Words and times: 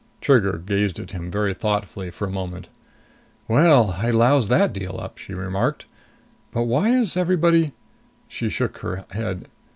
Trigger 0.19 0.53
gazed 0.57 0.97
at 0.99 1.11
him 1.11 1.29
very 1.29 1.53
thoughtfully 1.53 2.09
for 2.09 2.25
a 2.25 2.31
moment. 2.31 2.69
"Well, 3.47 3.91
I 3.99 4.09
loused 4.09 4.49
that 4.49 4.73
deal 4.73 4.99
up!" 4.99 5.19
she 5.19 5.31
remarked. 5.35 5.85
"But 6.51 6.63
why 6.63 6.89
is 6.89 7.15
everybody" 7.15 7.73
She 8.27 8.49
shook 8.49 8.79
her 8.79 9.05
head. 9.11 9.45